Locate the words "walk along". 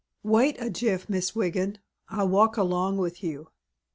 2.27-2.97